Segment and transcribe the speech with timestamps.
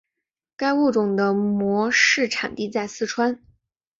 [0.57, 3.39] 该物种的模式产地在四川。